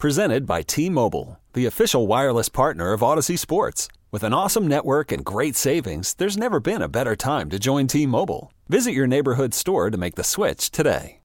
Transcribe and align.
Presented 0.00 0.46
by 0.46 0.62
T-Mobile, 0.62 1.38
the 1.52 1.66
official 1.66 2.06
wireless 2.06 2.48
partner 2.48 2.94
of 2.94 3.02
Audacy 3.02 3.38
Sports. 3.38 3.86
With 4.10 4.22
an 4.22 4.32
awesome 4.32 4.66
network 4.66 5.12
and 5.12 5.22
great 5.22 5.56
savings, 5.56 6.14
there's 6.14 6.38
never 6.38 6.58
been 6.58 6.80
a 6.80 6.88
better 6.88 7.14
time 7.14 7.50
to 7.50 7.58
join 7.58 7.86
T-Mobile. 7.86 8.50
Visit 8.70 8.92
your 8.92 9.06
neighborhood 9.06 9.52
store 9.52 9.90
to 9.90 9.98
make 9.98 10.14
the 10.14 10.24
switch 10.24 10.70
today. 10.70 11.20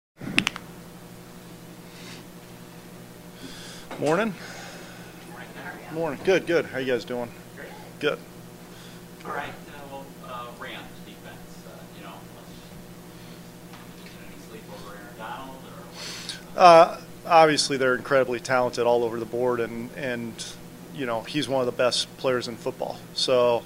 Morning. 3.97 4.33
Morning. 5.93 6.19
Good, 6.25 6.45
good. 6.45 6.65
How 6.65 6.79
you 6.79 6.91
guys 6.91 7.05
doing? 7.05 7.31
Good. 8.01 8.19
All 9.23 9.31
right. 9.31 9.47
Uh, 9.47 9.71
well, 9.89 10.05
uh, 10.25 10.47
Rams 10.59 10.83
defense. 11.05 11.63
Uh, 11.65 11.79
you 11.97 12.03
know, 12.03 12.11
any 14.27 14.41
sleep 14.49 14.63
over 14.73 14.97
Aaron 14.97 15.17
Donald 15.17 15.63
or 15.63 15.81
what? 16.51 16.61
Uh, 16.61 16.97
obviously, 17.27 17.77
they're 17.77 17.95
incredibly 17.95 18.39
talented 18.39 18.85
all 18.85 19.03
over 19.03 19.19
the 19.19 19.25
board, 19.25 19.59
and 19.59 19.89
and 19.97 20.33
you 20.93 21.05
know 21.05 21.21
he's 21.21 21.47
one 21.47 21.61
of 21.61 21.65
the 21.65 21.71
best 21.71 22.15
players 22.17 22.47
in 22.47 22.55
football. 22.55 22.97
So 23.13 23.63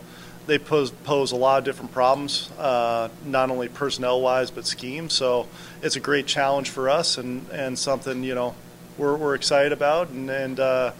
they 0.47 0.57
pose 0.57 0.91
pose 0.91 1.31
a 1.31 1.35
lot 1.35 1.59
of 1.59 1.65
different 1.65 1.91
problems, 1.91 2.49
uh, 2.57 3.09
not 3.25 3.49
only 3.51 3.69
personnel 3.69 4.21
wise 4.21 4.51
but 4.51 4.65
scheme. 4.65 5.09
So 5.09 5.47
it's 5.81 5.95
a 5.95 5.99
great 5.99 6.25
challenge 6.25 6.69
for 6.69 6.89
us, 6.89 7.17
and 7.17 7.47
and 7.51 7.77
something 7.77 8.23
you 8.23 8.35
know 8.35 8.55
we're 8.97 9.15
we're 9.15 9.35
excited 9.35 9.71
about, 9.71 10.09
and 10.09 10.29
and 10.29 10.59
uh, 10.59 10.91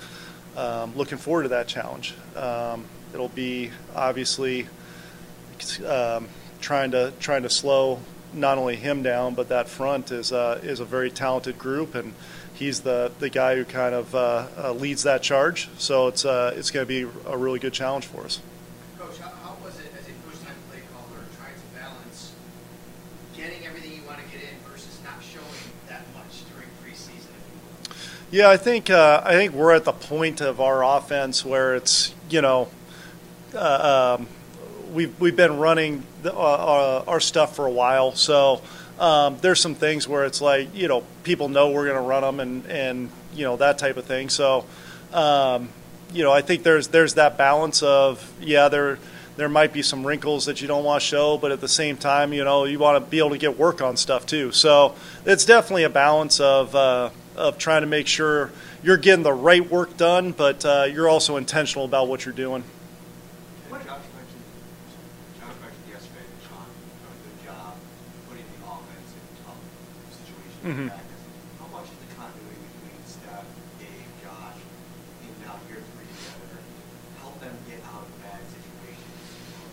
um, 0.56 0.96
looking 0.96 1.18
forward 1.18 1.44
to 1.44 1.50
that 1.50 1.68
challenge. 1.68 2.14
Um, 2.36 2.86
it'll 3.14 3.30
be 3.30 3.72
obviously 3.96 4.68
um, 5.86 6.30
trying 6.62 6.92
to 6.92 7.14
trying 7.20 7.44
to 7.44 7.50
slow 7.50 8.00
not 8.34 8.58
only 8.58 8.76
him 8.76 9.02
down, 9.02 9.34
but 9.34 9.50
that 9.50 9.68
front 9.68 10.12
is 10.12 10.32
uh, 10.32 10.60
is 10.64 10.80
a 10.80 10.86
very 10.86 11.10
talented 11.10 11.58
group, 11.58 11.96
and 11.96 12.14
he's 12.60 12.82
the 12.82 13.12
the 13.20 13.30
guy 13.30 13.56
who 13.56 13.66
kind 13.66 13.96
of 13.96 14.14
uh, 14.14 14.48
uh, 14.58 14.72
leads 14.74 15.04
that 15.04 15.24
charge. 15.24 15.70
So 15.78 16.08
it's 16.08 16.26
uh, 16.26 16.54
it's 16.56 16.70
going 16.70 16.86
to 16.86 16.88
be 16.88 17.10
a 17.26 17.38
really 17.38 17.60
good 17.60 17.74
challenge 17.74 18.06
for 18.06 18.24
us. 18.26 18.42
Coach, 19.00 19.18
how, 19.18 19.30
how 19.30 19.56
was 19.64 19.80
it 19.80 19.92
as 19.98 20.06
a 20.06 20.12
first-time 20.28 20.56
play 20.70 20.82
caller 20.94 21.24
trying 21.38 21.56
to 21.56 21.80
balance 21.80 22.34
getting 23.36 23.66
everything 23.66 23.94
you 23.94 24.04
want 24.06 24.20
to 24.20 24.26
get 24.26 24.42
in 24.44 24.70
versus 24.70 25.00
not 25.04 25.24
showing 25.24 25.46
that 25.88 26.04
much 26.14 26.44
during 26.54 26.68
preseason? 26.84 27.32
if 27.32 27.48
you 27.50 27.60
will? 27.66 28.44
Yeah, 28.44 28.50
I 28.50 28.58
think 28.58 28.90
uh, 28.90 29.22
I 29.26 29.34
think 29.34 29.54
we're 29.54 29.74
at 29.74 29.86
the 29.86 29.94
point 29.94 30.42
of 30.42 30.60
our 30.62 30.84
offense 30.84 31.46
where 31.46 31.76
it's 31.76 32.14
you 32.30 32.42
know 32.42 32.68
uh, 33.56 34.18
um, 34.20 34.28
we've 34.94 35.18
we've 35.20 35.36
been 35.36 35.58
running 35.58 36.04
the, 36.22 36.36
our 36.36 37.20
stuff 37.22 37.56
for 37.56 37.66
a 37.66 37.72
while, 37.72 38.14
so 38.14 38.62
um, 39.00 39.38
there's 39.42 39.60
some 39.60 39.76
things 39.76 40.08
where 40.08 40.26
it's 40.26 40.42
like 40.42 40.76
you 40.76 40.88
know 40.88 41.04
people 41.24 41.50
know 41.50 41.72
we're 41.72 41.86
going 41.86 42.02
to 42.02 42.08
run 42.08 42.22
them 42.22 42.40
and 42.40 42.66
and 42.68 43.10
you 43.34 43.44
know 43.46 43.58
that 43.58 43.78
type 43.78 43.98
of 43.98 44.06
thing. 44.06 44.30
So 44.30 44.66
um, 45.14 45.70
you 46.12 46.24
know 46.24 46.32
I 46.32 46.42
think 46.42 46.64
there's 46.64 46.90
there's 46.90 47.16
that 47.16 47.38
balance 47.38 47.82
of 47.84 48.34
yeah 48.42 48.70
there. 48.70 49.00
There 49.38 49.48
might 49.48 49.72
be 49.72 49.82
some 49.84 50.06
wrinkles 50.06 50.48
that 50.48 50.62
you 50.62 50.68
don't 50.68 50.84
want 50.84 51.02
to 51.02 51.08
show, 51.08 51.38
but 51.38 51.54
at 51.54 51.62
the 51.62 51.68
same 51.70 51.96
time, 51.96 52.34
you 52.34 52.44
know, 52.44 52.66
you 52.66 52.78
want 52.78 53.02
to 53.02 53.10
be 53.10 53.20
able 53.20 53.30
to 53.30 53.38
get 53.38 53.58
work 53.58 53.82
on 53.82 53.96
stuff 53.96 54.26
too. 54.26 54.52
So 54.52 54.96
it's 55.26 55.46
definitely 55.46 55.86
a 55.86 55.90
balance 55.90 56.42
of 56.42 56.76
uh, 56.76 57.12
of 57.38 57.58
trying 57.58 57.82
to 57.82 57.88
make 57.88 58.06
sure 58.06 58.52
you're 58.84 58.98
getting 58.98 59.24
the 59.24 59.34
right 59.34 59.68
work 59.70 59.96
done, 59.98 60.34
but 60.34 60.66
uh, 60.66 60.88
you're 60.92 61.08
also 61.08 61.38
intentional 61.38 61.86
about 61.86 62.08
what 62.10 62.26
you're 62.26 62.34
doing. 62.34 62.64
Josh 63.70 63.80
mentioned, 63.88 64.44
Josh 65.40 65.56
mentioned 65.62 65.88
yesterday 65.90 66.26
that 66.28 66.42
Sean 66.48 66.68
done 67.00 67.12
a 67.12 67.20
good 67.24 67.40
job 67.46 67.76
putting 68.30 68.44
the 68.44 68.60
offense 68.68 69.10
in 69.16 69.24
tough 69.44 69.58
Mhm. 70.70 70.90
How 70.90 71.66
much 71.74 71.86
is 71.86 71.98
the 71.98 72.14
continuity 72.16 72.62
between 72.78 73.02
Steph, 73.08 73.46
Dave, 73.80 74.06
Josh, 74.22 74.62
and 75.24 75.34
now 75.44 75.56
here 75.68 75.82
three 75.82 76.06
together 76.06 76.62
help 77.20 77.40
them 77.42 77.58
get 77.68 77.80
out 77.90 78.04
of 78.06 78.22
bad 78.22 78.38
situations 78.54 79.10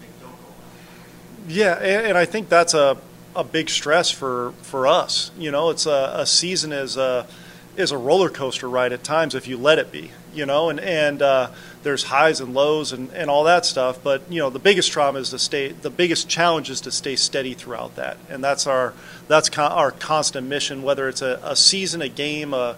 things 0.00 0.14
don't 0.22 0.30
go 0.32 0.48
well? 0.56 1.48
Yeah, 1.48 1.74
and, 1.74 2.06
and 2.06 2.16
I 2.18 2.24
think 2.24 2.48
that's 2.48 2.72
a, 2.72 2.96
a 3.34 3.44
big 3.44 3.68
stress 3.68 4.10
for, 4.10 4.52
for 4.62 4.86
us. 4.86 5.32
You 5.38 5.50
know, 5.50 5.68
it's 5.68 5.84
a, 5.84 6.12
a 6.16 6.24
season 6.24 6.72
is 6.72 6.96
a 6.96 7.26
is 7.76 7.92
a 7.92 7.98
roller 7.98 8.28
coaster 8.28 8.68
ride 8.68 8.92
at 8.92 9.04
times 9.04 9.34
if 9.34 9.46
you 9.46 9.56
let 9.56 9.78
it 9.78 9.92
be. 9.92 10.10
You 10.34 10.46
know, 10.46 10.68
and 10.68 10.78
and 10.80 11.22
uh, 11.22 11.50
there's 11.82 12.04
highs 12.04 12.40
and 12.40 12.52
lows 12.52 12.92
and, 12.92 13.10
and 13.12 13.30
all 13.30 13.44
that 13.44 13.64
stuff. 13.64 14.02
But 14.02 14.22
you 14.30 14.38
know, 14.40 14.50
the 14.50 14.58
biggest 14.58 14.92
trauma 14.92 15.18
is 15.18 15.30
to 15.30 15.38
stay. 15.38 15.68
The 15.72 15.90
biggest 15.90 16.28
challenge 16.28 16.68
is 16.68 16.80
to 16.82 16.90
stay 16.90 17.16
steady 17.16 17.54
throughout 17.54 17.96
that, 17.96 18.18
and 18.28 18.44
that's 18.44 18.66
our 18.66 18.92
that's 19.28 19.48
our 19.58 19.90
constant 19.92 20.46
mission. 20.46 20.82
Whether 20.82 21.08
it's 21.08 21.22
a, 21.22 21.40
a 21.42 21.56
season, 21.56 22.02
a 22.02 22.08
game, 22.08 22.52
a 22.52 22.76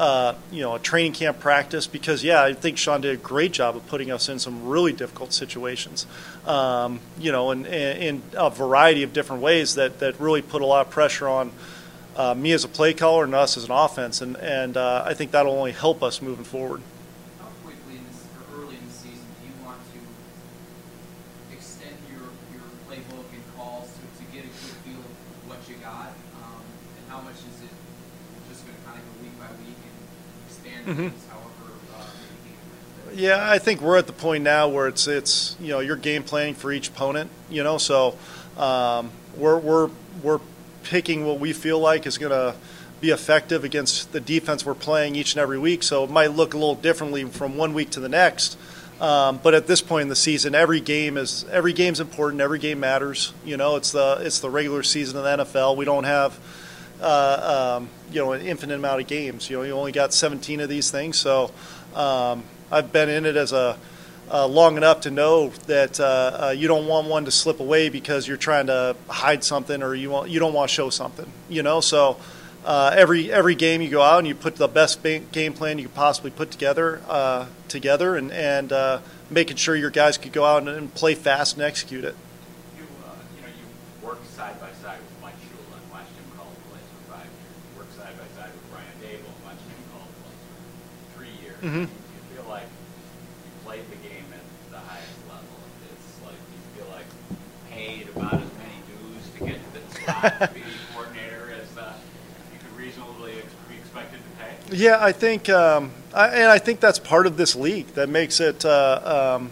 uh, 0.00 0.34
you 0.50 0.62
know, 0.62 0.76
a 0.76 0.78
training 0.78 1.12
camp 1.12 1.40
practice 1.40 1.86
because, 1.86 2.24
yeah, 2.24 2.42
I 2.42 2.54
think 2.54 2.78
Sean 2.78 3.02
did 3.02 3.12
a 3.12 3.18
great 3.18 3.52
job 3.52 3.76
of 3.76 3.86
putting 3.86 4.10
us 4.10 4.30
in 4.30 4.38
some 4.38 4.66
really 4.66 4.94
difficult 4.94 5.34
situations, 5.34 6.06
um, 6.46 7.00
you 7.18 7.30
know, 7.32 7.50
in, 7.50 7.66
in 7.66 8.22
a 8.34 8.48
variety 8.48 9.02
of 9.02 9.12
different 9.12 9.42
ways 9.42 9.74
that, 9.74 9.98
that 9.98 10.18
really 10.18 10.40
put 10.40 10.62
a 10.62 10.66
lot 10.66 10.86
of 10.86 10.90
pressure 10.90 11.28
on 11.28 11.52
uh, 12.20 12.34
me 12.34 12.52
as 12.52 12.64
a 12.64 12.68
play 12.68 12.92
caller 12.92 13.24
and 13.24 13.34
us 13.34 13.56
as 13.56 13.64
an 13.64 13.70
offense. 13.70 14.20
And, 14.20 14.36
and 14.36 14.76
uh, 14.76 15.02
I 15.06 15.14
think 15.14 15.30
that'll 15.30 15.52
only 15.56 15.72
help 15.72 16.02
us 16.02 16.20
moving 16.20 16.44
forward. 16.44 16.82
How 17.38 17.46
quickly 17.64 17.96
in 17.96 18.04
this, 18.08 18.20
or 18.36 18.60
early 18.60 18.76
in 18.76 18.84
the 18.86 18.92
season, 18.92 19.24
do 19.40 19.48
you 19.48 19.54
want 19.64 19.78
to 19.94 21.54
extend 21.56 21.96
your, 22.12 22.28
your 22.52 22.66
playbook 22.88 23.24
and 23.32 23.42
calls 23.56 23.88
to, 23.96 24.02
to 24.04 24.24
get 24.36 24.44
a 24.44 24.52
good 24.52 24.76
feel 24.84 25.00
of 25.00 25.48
what 25.48 25.58
you 25.68 25.76
got? 25.76 26.12
Um, 26.44 26.60
and 26.60 27.04
how 27.08 27.20
much 27.22 27.40
is 27.40 27.56
it 27.64 27.72
just 28.52 28.66
going 28.66 28.76
to 28.76 28.84
kind 28.84 29.00
of 29.00 29.04
go 29.08 29.12
week 29.24 29.36
by 29.40 29.48
week 29.64 29.80
and 29.80 29.96
expand 30.44 30.80
Mhm. 30.84 31.10
things 31.16 31.24
however 31.32 31.72
uh, 31.96 32.04
maybe 32.20 32.52
you 32.52 32.56
can 33.16 33.18
Yeah, 33.40 33.50
I 33.50 33.58
think 33.58 33.80
we're 33.80 33.96
at 33.96 34.06
the 34.06 34.12
point 34.12 34.44
now 34.44 34.68
where 34.68 34.88
it's 34.88 35.06
it's 35.06 35.56
you 35.58 35.68
know 35.68 35.80
you're 35.80 35.96
game 35.96 36.22
planning 36.22 36.54
for 36.54 36.70
each 36.70 36.88
opponent. 36.88 37.30
You 37.48 37.64
know, 37.64 37.78
so 37.78 38.18
um, 38.58 39.10
we're 39.36 39.56
we're 39.58 39.88
we're 40.22 40.40
picking 40.84 41.26
what 41.26 41.38
we 41.40 41.52
feel 41.52 41.78
like 41.78 42.06
is 42.06 42.18
going 42.18 42.32
to 42.32 42.54
be 43.00 43.10
effective 43.10 43.64
against 43.64 44.12
the 44.12 44.20
defense 44.20 44.64
we're 44.64 44.74
playing 44.74 45.16
each 45.16 45.34
and 45.34 45.40
every 45.40 45.58
week. 45.58 45.82
So 45.82 46.04
it 46.04 46.10
might 46.10 46.32
look 46.32 46.54
a 46.54 46.58
little 46.58 46.74
differently 46.74 47.24
from 47.24 47.56
one 47.56 47.72
week 47.72 47.90
to 47.90 48.00
the 48.00 48.08
next. 48.08 48.58
Um, 49.00 49.40
but 49.42 49.54
at 49.54 49.66
this 49.66 49.80
point 49.80 50.02
in 50.02 50.08
the 50.08 50.16
season, 50.16 50.54
every 50.54 50.80
game 50.80 51.16
is 51.16 51.46
every 51.50 51.72
game's 51.72 52.00
important. 52.00 52.42
Every 52.42 52.58
game 52.58 52.80
matters. 52.80 53.32
You 53.44 53.56
know, 53.56 53.76
it's 53.76 53.92
the 53.92 54.18
it's 54.20 54.40
the 54.40 54.50
regular 54.50 54.82
season 54.82 55.16
of 55.16 55.24
the 55.24 55.44
NFL. 55.44 55.76
We 55.76 55.86
don't 55.86 56.04
have 56.04 56.38
uh, 57.00 57.78
um, 57.78 57.88
you 58.12 58.20
know 58.20 58.32
an 58.32 58.42
infinite 58.42 58.74
amount 58.74 59.00
of 59.00 59.06
games. 59.06 59.48
You 59.48 59.56
know, 59.56 59.62
you 59.62 59.72
only 59.72 59.92
got 59.92 60.12
17 60.12 60.60
of 60.60 60.68
these 60.68 60.90
things. 60.90 61.18
So 61.18 61.50
um, 61.94 62.44
I've 62.70 62.92
been 62.92 63.08
in 63.08 63.24
it 63.24 63.36
as 63.36 63.52
a 63.52 63.78
uh, 64.30 64.46
long 64.46 64.76
enough 64.76 65.00
to 65.02 65.10
know 65.10 65.48
that 65.66 65.98
uh, 65.98 66.04
uh, 66.48 66.50
you 66.56 66.68
don't 66.68 66.86
want 66.86 67.08
one 67.08 67.24
to 67.24 67.30
slip 67.30 67.60
away 67.60 67.88
because 67.88 68.28
you're 68.28 68.36
trying 68.36 68.66
to 68.66 68.94
hide 69.08 69.42
something 69.42 69.82
or 69.82 69.94
you 69.94 70.10
want 70.10 70.30
you 70.30 70.38
don't 70.38 70.52
want 70.52 70.68
to 70.68 70.74
show 70.74 70.90
something. 70.90 71.26
You 71.48 71.62
know, 71.62 71.80
so 71.80 72.16
uh, 72.64 72.94
every 72.96 73.32
every 73.32 73.54
game 73.54 73.82
you 73.82 73.88
go 73.90 74.02
out 74.02 74.18
and 74.18 74.28
you 74.28 74.34
put 74.34 74.56
the 74.56 74.68
best 74.68 75.02
game 75.02 75.52
plan 75.52 75.78
you 75.78 75.86
could 75.86 75.94
possibly 75.94 76.30
put 76.30 76.50
together 76.50 77.00
uh, 77.08 77.46
together 77.68 78.16
and 78.16 78.30
and 78.32 78.72
uh, 78.72 79.00
making 79.30 79.56
sure 79.56 79.74
your 79.74 79.90
guys 79.90 80.16
could 80.18 80.32
go 80.32 80.44
out 80.44 80.58
and, 80.62 80.68
and 80.68 80.94
play 80.94 81.14
fast 81.14 81.54
and 81.54 81.62
execute 81.64 82.04
it. 82.04 82.14
You, 82.78 82.84
you 82.84 83.42
know, 83.42 83.48
you 83.48 84.06
work 84.06 84.18
side 84.36 84.60
by 84.60 84.70
side 84.82 84.98
with 84.98 85.22
Mike 85.22 85.34
Shula 85.42 85.74
and 85.74 85.90
watched 85.90 86.14
him 86.14 86.24
call 86.36 86.46
plays 86.70 86.86
for 86.92 87.12
five 87.14 87.26
years. 87.26 87.56
You 87.72 87.78
work 87.78 87.90
side 87.98 88.14
by 88.14 88.28
side 88.40 88.52
with 88.52 88.70
Brian 88.70 88.94
Daboll 89.02 89.26
and 89.26 89.42
watched 89.44 89.66
him 89.66 89.82
call 89.90 90.06
plays 90.22 90.38
for 90.46 91.18
three 91.18 91.34
years. 91.42 91.58
Mhm. 91.62 91.86
Do 91.88 92.14
you 92.14 92.22
feel 92.36 92.46
like 92.48 92.68
played 93.64 93.84
the 93.90 93.96
game 94.08 94.24
at 94.32 94.44
the 94.72 94.78
highest 94.78 95.18
level? 95.28 95.56
It's 95.92 96.24
like 96.24 96.34
you 96.34 96.82
feel 96.82 96.90
like 96.94 97.06
paid 97.70 98.08
about 98.14 98.34
as 98.40 98.48
many 98.58 98.78
dues 98.88 99.24
to 99.36 99.38
get 99.44 99.58
to 99.64 99.80
the 99.80 100.00
spot 100.02 100.40
to 100.40 100.54
be 100.54 100.62
coordinator 100.94 101.52
as 101.60 101.76
uh, 101.78 101.94
you 102.52 102.58
could 102.58 102.76
reasonably 102.76 103.32
ex- 103.38 103.54
be 103.68 103.76
expected 103.76 104.18
to 104.18 104.44
pay? 104.44 104.76
Yeah, 104.76 104.98
I 105.00 105.12
think, 105.12 105.48
um, 105.48 105.92
I, 106.14 106.28
and 106.28 106.50
I 106.50 106.58
think 106.58 106.80
that's 106.80 106.98
part 106.98 107.26
of 107.26 107.36
this 107.36 107.54
league 107.56 107.88
that 107.94 108.08
makes 108.08 108.40
it 108.40 108.64
uh, 108.64 109.36
um, 109.38 109.50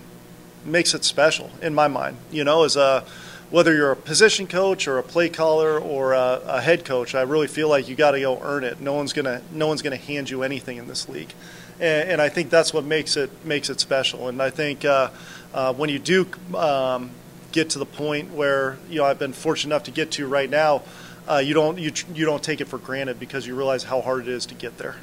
makes 0.64 0.94
it 0.94 1.04
special 1.04 1.50
in 1.62 1.75
my 1.75 1.88
mind. 1.88 2.16
You 2.31 2.44
know, 2.44 2.64
is 2.64 2.76
uh, 2.76 3.04
whether 3.50 3.75
you're 3.75 3.93
a 3.93 3.97
position 3.97 4.47
coach 4.47 4.87
or 4.87 4.99
a 4.99 5.03
play 5.03 5.29
caller 5.29 5.79
or 5.79 6.12
a, 6.12 6.41
a 6.45 6.61
head 6.61 6.85
coach, 6.85 7.15
I 7.15 7.23
really 7.23 7.47
feel 7.47 7.69
like 7.69 7.89
you 7.89 7.95
got 7.95 8.11
to 8.12 8.21
go 8.21 8.39
earn 8.43 8.62
it. 8.65 8.81
No 8.81 8.93
one's 8.95 9.12
gonna 9.12 9.43
no 9.53 9.67
one's 9.67 9.83
gonna 9.83 9.97
hand 9.97 10.29
you 10.31 10.43
anything 10.43 10.77
in 10.77 10.87
this 10.87 11.09
league, 11.09 11.33
and, 11.81 12.11
and 12.11 12.21
I 12.23 12.29
think 12.29 12.50
that's 12.50 12.73
what 12.75 12.85
makes 12.85 13.17
it 13.17 13.31
makes 13.45 13.71
it 13.71 13.81
special. 13.81 14.29
And 14.29 14.43
I 14.43 14.50
think 14.50 14.85
uh, 14.85 15.11
uh, 15.55 15.73
when 15.75 15.89
you 15.91 15.99
do 15.99 16.27
um, 16.55 17.11
get 17.53 17.71
to 17.71 17.79
the 17.79 17.87
point 17.87 18.33
where 18.33 18.77
you 18.91 18.99
know 18.99 19.05
I've 19.05 19.19
been 19.19 19.33
fortunate 19.33 19.75
enough 19.75 19.85
to 19.85 19.91
get 19.93 20.11
to 20.12 20.27
right 20.27 20.50
now, 20.50 20.83
uh, 21.29 21.39
you 21.39 21.55
don't 21.55 21.79
you 21.79 21.93
you 22.15 22.27
don't 22.27 22.43
take 22.43 22.61
it 22.61 22.69
for 22.69 22.79
granted 22.79 23.19
because 23.19 23.47
you 23.47 23.55
realize 23.55 23.85
how 23.85 24.00
hard 24.03 24.23
it 24.23 24.29
is 24.29 24.45
to 24.47 24.55
get 24.55 24.77
there. 24.79 24.97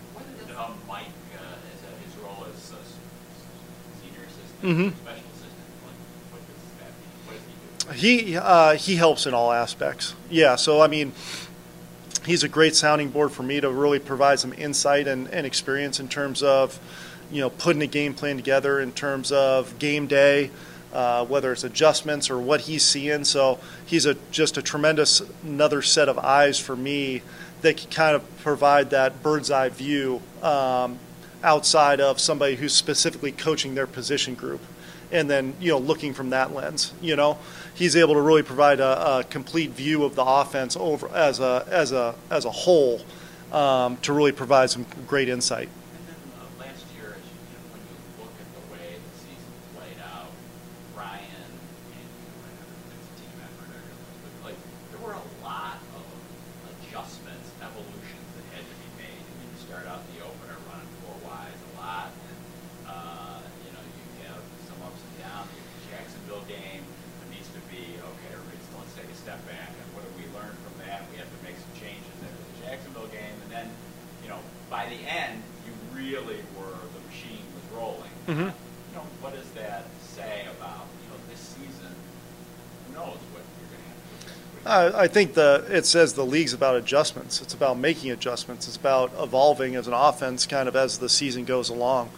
Um, 0.57 0.73
Mike, 0.87 1.05
uh, 1.35 1.41
that 1.41 2.05
his 2.05 2.15
role 2.23 2.45
as 2.47 2.55
s- 2.55 2.71
senior 4.01 4.21
assistant, 4.23 4.61
Mhm. 4.61 4.95
special 4.95 5.25
assistant? 5.33 5.67
What, 5.83 5.93
what 6.31 6.41
does 6.47 6.63
that 6.79 6.93
mean? 6.95 7.11
What 7.27 7.35
does 7.35 7.74
he? 7.93 8.37
Uh, 8.37 8.75
he 8.75 8.95
helps 8.95 9.25
in 9.25 9.33
all 9.33 9.51
aspects. 9.51 10.15
Yeah, 10.29 10.55
so 10.55 10.81
I 10.81 10.87
mean, 10.87 11.13
he's 12.25 12.43
a 12.43 12.49
great 12.49 12.75
sounding 12.75 13.09
board 13.09 13.31
for 13.31 13.43
me 13.43 13.61
to 13.61 13.69
really 13.69 13.99
provide 13.99 14.39
some 14.39 14.53
insight 14.53 15.07
and, 15.07 15.27
and 15.29 15.45
experience 15.45 15.99
in 15.99 16.07
terms 16.07 16.43
of, 16.43 16.79
you 17.31 17.41
know, 17.41 17.49
putting 17.49 17.81
a 17.81 17.87
game 17.87 18.13
plan 18.13 18.35
together 18.37 18.79
in 18.79 18.91
terms 18.91 19.31
of 19.31 19.77
game 19.79 20.07
day, 20.07 20.51
uh, 20.93 21.25
whether 21.25 21.51
it's 21.51 21.63
adjustments 21.63 22.29
or 22.29 22.37
what 22.37 22.61
he's 22.61 22.83
seeing. 22.83 23.23
So 23.23 23.59
he's 23.85 24.05
a 24.05 24.15
just 24.31 24.57
a 24.57 24.61
tremendous 24.61 25.21
another 25.43 25.81
set 25.81 26.09
of 26.09 26.17
eyes 26.17 26.59
for 26.59 26.75
me 26.75 27.21
that 27.61 27.77
can 27.77 27.89
kind 27.89 28.15
of 28.15 28.37
provide 28.39 28.89
that 28.91 29.23
bird's 29.23 29.51
eye 29.51 29.69
view 29.69 30.21
um, 30.41 30.99
outside 31.43 31.99
of 31.99 32.19
somebody 32.19 32.55
who's 32.55 32.73
specifically 32.73 33.31
coaching 33.31 33.75
their 33.75 33.87
position 33.87 34.35
group 34.35 34.61
and 35.11 35.29
then 35.29 35.53
you 35.59 35.71
know 35.71 35.77
looking 35.77 36.13
from 36.13 36.29
that 36.31 36.53
lens 36.53 36.93
you 37.01 37.15
know? 37.15 37.37
He's 37.73 37.95
able 37.97 38.13
to 38.13 38.21
really 38.21 38.43
provide 38.43 38.79
a, 38.79 39.17
a 39.19 39.23
complete 39.23 39.71
view 39.71 40.03
of 40.05 40.15
the 40.15 40.23
offense 40.23 40.77
over 40.77 41.09
as 41.09 41.39
a 41.39 41.65
as 41.69 41.91
a 41.91 42.15
as 42.29 42.45
a 42.45 42.51
whole 42.51 43.01
um, 43.51 43.97
to 43.97 44.13
really 44.13 44.31
provide 44.31 44.69
some 44.69 44.85
great 45.07 45.27
insight 45.29 45.67
And 45.69 46.07
then 46.07 46.15
uh, 46.39 46.63
last 46.63 46.83
year, 46.95 47.13
as 47.15 47.23
you, 47.27 47.35
you 47.35 47.55
know, 47.55 47.65
when 47.75 47.81
you 47.83 47.95
look 48.19 48.33
at 48.39 48.47
the 48.55 48.63
way 48.73 48.95
the 48.95 49.13
season 49.19 49.51
played 49.75 49.99
out, 50.01 50.31
Ryan 50.95 51.19
and 51.21 51.55
you 51.91 51.99
know, 51.99 52.39
whatever, 52.41 52.71
it's 52.95 53.07
a 53.11 53.15
team 53.19 53.35
effort, 53.43 53.69
I 53.75 53.79
realize, 53.83 54.19
but 54.23 54.33
like 54.49 54.59
there 54.91 55.01
were 55.03 55.15
a 55.19 55.27
lot 55.43 55.77
of 55.99 56.03
adjustments, 56.79 57.47
evolutions 57.61 58.27
that 58.39 58.45
had 58.55 58.63
to 58.65 58.75
be 58.79 58.89
made. 58.99 59.19
I 59.19 59.33
mean, 59.39 59.49
you 59.51 59.59
start 59.61 59.85
out 59.87 59.99
in 60.03 60.09
the 60.17 60.21
opener 60.25 60.55
running 60.71 60.91
four 61.03 61.15
wides 61.27 61.59
a 61.59 61.71
lot, 61.79 62.09
and 62.11 62.37
uh, 62.89 63.39
you 63.67 63.71
know 63.75 63.83
you 63.83 64.03
have 64.31 64.41
some 64.67 64.79
ups 64.83 64.99
and 64.99 65.13
downs. 65.21 65.49
The 65.51 65.83
Jacksonville 65.93 66.45
game 66.49 66.83
there 66.83 67.29
needs 67.31 67.49
to 67.55 67.61
be 67.71 67.83
okay. 67.99 68.29
Everybody's 68.33 68.67
let's 68.75 68.93
take 68.97 69.09
a 69.11 69.17
step 69.19 69.39
back, 69.47 69.69
and 69.71 69.87
what 69.95 70.03
did 70.05 70.13
we 70.17 70.25
learn 70.35 70.53
from 70.65 70.75
that? 70.85 71.05
We 71.11 71.17
have 71.21 71.29
to 71.29 71.39
make 71.45 71.57
some 71.57 71.73
changes 71.77 72.15
after 72.23 72.41
the 72.41 72.55
Jacksonville 72.65 73.11
game, 73.11 73.35
and 73.45 73.51
then 73.51 73.67
you 74.23 74.29
know, 74.29 74.39
by 74.69 74.89
the 74.89 74.99
end, 75.05 75.41
you 75.65 75.73
really 75.93 76.41
were, 76.57 76.73
the 76.73 77.01
machine 77.09 77.45
was 77.53 77.65
rolling. 77.77 78.13
Mhm. 78.25 78.49
You 78.49 78.93
know, 78.97 79.05
what 79.21 79.33
does 79.37 79.49
that 79.53 79.85
say 80.01 80.47
about, 80.49 80.89
you 81.03 81.07
know, 81.13 81.19
this 81.29 81.39
season? 81.39 81.93
Who 81.93 82.93
knows 82.97 83.21
what 83.33 83.45
you're 83.45 83.69
going 83.69 83.85
to 83.85 83.89
have 83.93 84.54
I, 84.65 85.03
I 85.03 85.07
think 85.07 85.33
the 85.35 85.65
it 85.69 85.85
says 85.85 86.13
the 86.13 86.25
league's 86.25 86.53
about 86.53 86.75
adjustments. 86.75 87.41
It's 87.41 87.53
about 87.53 87.77
making 87.77 88.11
adjustments. 88.11 88.67
It's 88.67 88.77
about 88.77 89.11
evolving 89.19 89.75
as 89.75 89.87
an 89.87 89.93
offense, 89.93 90.47
kind 90.47 90.67
of 90.67 90.75
as 90.75 90.97
the 90.97 91.09
season 91.09 91.45
goes 91.45 91.69
along. 91.69 92.09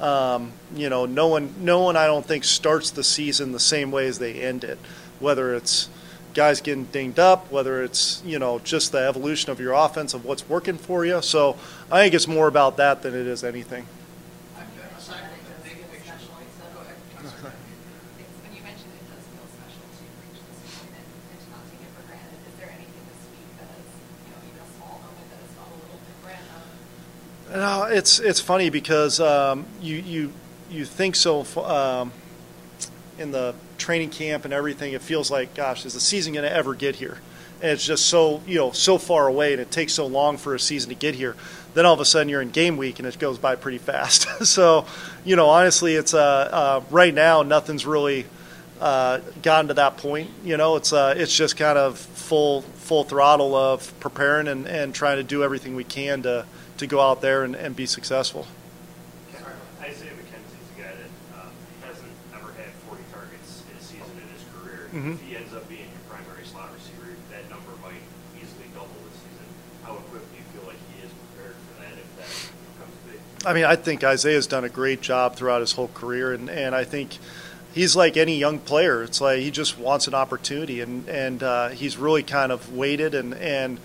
Um, 0.00 0.52
you 0.74 0.90
know, 0.90 1.06
no 1.06 1.28
one, 1.28 1.54
no 1.60 1.80
one, 1.80 1.96
I 1.96 2.06
don't 2.06 2.26
think 2.26 2.44
starts 2.44 2.90
the 2.90 3.04
season 3.04 3.52
the 3.52 3.60
same 3.60 3.90
way 3.90 4.06
as 4.06 4.18
they 4.18 4.42
end 4.42 4.64
it. 4.64 4.78
Whether 5.20 5.54
it's 5.54 5.88
guys 6.34 6.60
getting 6.60 6.84
dinged 6.86 7.20
up, 7.20 7.50
whether 7.50 7.82
it's 7.82 8.20
you 8.26 8.38
know 8.38 8.58
just 8.58 8.92
the 8.92 8.98
evolution 8.98 9.50
of 9.52 9.60
your 9.60 9.72
offense 9.72 10.12
of 10.12 10.24
what's 10.24 10.48
working 10.48 10.76
for 10.76 11.06
you. 11.06 11.22
So 11.22 11.56
I 11.90 12.02
think 12.02 12.12
it's 12.14 12.28
more 12.28 12.48
about 12.48 12.76
that 12.76 13.02
than 13.02 13.14
it 13.14 13.26
is 13.26 13.44
anything. 13.44 13.86
Aside 14.98 15.30
from 15.30 15.38
the 15.46 15.68
big 15.68 15.78
picture 15.90 16.12
points, 16.26 16.58
go 16.74 16.80
ahead. 16.80 16.96
Councilor. 17.14 17.52
It's, 18.18 18.34
when 18.42 18.52
you 18.56 18.62
mentioned 18.66 18.90
it 18.98 19.06
does 19.06 19.22
feel 19.30 19.46
special 19.46 19.86
to 19.86 20.02
reach 20.26 20.42
this 20.42 20.58
point 20.74 20.90
and, 20.90 21.06
and 21.06 21.38
to 21.38 21.46
not 21.54 21.62
take 21.70 21.82
it 21.86 21.92
for 21.94 22.02
granted, 22.10 22.40
is 22.50 22.54
there 22.58 22.70
anything 22.74 23.04
this 23.06 23.22
week 23.30 23.46
that 23.62 23.70
is, 23.78 23.90
you 24.26 24.30
know, 24.34 24.40
even 24.42 24.58
a 24.58 24.70
small 24.74 24.98
moment 25.06 25.26
that 25.30 25.38
has 25.38 25.52
felt 25.54 25.70
a 25.70 25.78
little 25.86 26.02
different? 26.02 26.42
Um, 26.50 26.66
No, 27.54 27.84
it's 27.84 28.18
it's 28.18 28.40
funny 28.40 28.68
because 28.68 29.20
um, 29.20 29.64
you 29.80 29.96
you 29.98 30.32
you 30.70 30.84
think 30.84 31.14
so 31.14 31.44
um, 31.64 32.10
in 33.16 33.30
the 33.30 33.54
training 33.78 34.10
camp 34.10 34.44
and 34.44 34.52
everything. 34.52 34.92
It 34.92 35.02
feels 35.02 35.30
like, 35.30 35.54
gosh, 35.54 35.86
is 35.86 35.94
the 35.94 36.00
season 36.00 36.32
going 36.32 36.44
to 36.44 36.52
ever 36.52 36.74
get 36.74 36.96
here? 36.96 37.18
And 37.62 37.70
it's 37.70 37.86
just 37.86 38.06
so 38.06 38.42
you 38.44 38.56
know 38.56 38.72
so 38.72 38.98
far 38.98 39.28
away, 39.28 39.52
and 39.52 39.62
it 39.62 39.70
takes 39.70 39.92
so 39.92 40.04
long 40.04 40.36
for 40.36 40.56
a 40.56 40.58
season 40.58 40.88
to 40.88 40.96
get 40.96 41.14
here. 41.14 41.36
Then 41.74 41.86
all 41.86 41.94
of 41.94 42.00
a 42.00 42.04
sudden 42.04 42.28
you're 42.28 42.42
in 42.42 42.50
game 42.50 42.76
week, 42.76 42.98
and 42.98 43.06
it 43.06 43.20
goes 43.20 43.38
by 43.38 43.54
pretty 43.54 43.78
fast. 43.78 44.26
so, 44.46 44.84
you 45.24 45.36
know, 45.36 45.48
honestly, 45.48 45.94
it's 45.94 46.12
uh, 46.12 46.18
uh, 46.20 46.82
right 46.90 47.14
now 47.14 47.42
nothing's 47.42 47.86
really 47.86 48.26
uh, 48.80 49.20
gotten 49.42 49.68
to 49.68 49.74
that 49.74 49.96
point. 49.96 50.30
You 50.44 50.56
know, 50.56 50.76
it's 50.76 50.92
uh, 50.92 51.14
it's 51.16 51.34
just 51.34 51.56
kind 51.56 51.78
of 51.78 51.98
full 51.98 52.62
full 52.62 53.04
throttle 53.04 53.54
of 53.54 53.98
preparing 54.00 54.48
and, 54.48 54.66
and 54.66 54.94
trying 54.94 55.16
to 55.16 55.22
do 55.22 55.42
everything 55.42 55.74
we 55.74 55.84
can 55.84 56.22
to 56.22 56.44
to 56.78 56.86
go 56.86 57.00
out 57.00 57.20
there 57.20 57.44
and, 57.44 57.54
and 57.54 57.76
be 57.76 57.86
successful. 57.86 58.46
Isaiah 59.80 60.10
McKenzie's 60.10 60.70
a 60.76 60.80
guy 60.80 60.88
that 60.88 61.40
um, 61.40 61.50
hasn't 61.86 62.10
ever 62.34 62.52
had 62.52 62.72
40 62.88 63.02
targets 63.12 63.62
in 63.70 63.76
a 63.76 63.80
season 63.82 64.16
in 64.16 64.28
his 64.32 64.44
career. 64.52 64.88
Mhm. 64.92 65.14
If 65.14 65.22
he 65.22 65.36
ends 65.36 65.54
up 65.54 65.68
being 65.68 65.86
your 65.86 66.04
primary 66.08 66.44
slot 66.44 66.70
receiver, 66.74 67.14
that 67.30 67.48
number 67.50 67.70
might 67.82 68.00
easily 68.36 68.66
double 68.74 68.96
this 69.06 69.20
season. 69.20 69.46
How 69.84 69.94
equipped 69.94 70.32
do 70.32 70.38
you 70.38 70.46
feel 70.56 70.66
like 70.66 70.80
he 70.90 71.04
is 71.06 71.12
prepared 71.12 71.54
for 71.68 71.82
that 71.82 71.92
if 71.94 72.08
that 72.16 72.30
comes 72.80 72.96
big? 73.06 73.46
I 73.46 73.52
mean, 73.52 73.64
I 73.64 73.76
think 73.76 74.02
Isaiah's 74.02 74.46
done 74.46 74.64
a 74.64 74.68
great 74.70 75.00
job 75.00 75.36
throughout 75.36 75.60
his 75.60 75.72
whole 75.72 75.88
career, 75.88 76.32
and, 76.32 76.48
and 76.50 76.74
I 76.74 76.84
think 76.84 77.18
he's 77.74 77.96
like 77.96 78.16
any 78.16 78.36
young 78.36 78.60
player. 78.60 79.02
It's 79.02 79.20
like 79.20 79.40
he 79.40 79.50
just 79.50 79.78
wants 79.78 80.06
an 80.06 80.14
opportunity, 80.14 80.80
and 80.80 81.06
and 81.08 81.42
uh, 81.42 81.68
he's 81.70 81.98
really 81.98 82.22
kind 82.22 82.52
of 82.52 82.74
waited 82.74 83.14
and 83.14 83.34
and 83.34 83.78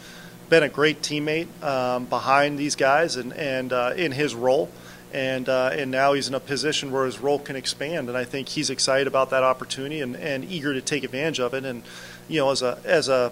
been 0.49 0.63
a 0.63 0.69
great 0.69 1.01
teammate 1.01 1.47
um, 1.63 2.05
behind 2.05 2.57
these 2.57 2.75
guys 2.75 3.15
and 3.15 3.33
and 3.33 3.73
uh, 3.73 3.93
in 3.95 4.11
his 4.11 4.35
role. 4.35 4.69
And 5.11 5.49
uh, 5.49 5.71
and 5.73 5.89
now 5.89 6.13
he's 6.13 6.27
in 6.27 6.35
a 6.35 6.39
position 6.39 6.91
where 6.91 7.05
his 7.05 7.19
role 7.19 7.39
can 7.39 7.55
expand, 7.55 8.09
and 8.09 8.17
I 8.17 8.25
think 8.25 8.47
he's 8.47 8.69
excited 8.69 9.07
about 9.07 9.31
that 9.31 9.41
opportunity 9.41 10.01
and, 10.01 10.15
and 10.15 10.45
eager 10.45 10.71
to 10.71 10.81
take 10.81 11.03
advantage 11.03 11.39
of 11.39 11.55
it. 11.55 11.65
And 11.65 11.81
you 12.27 12.39
know, 12.39 12.51
as 12.51 12.61
a 12.61 12.77
as 12.85 13.09
a, 13.09 13.31